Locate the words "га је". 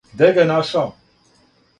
0.37-0.47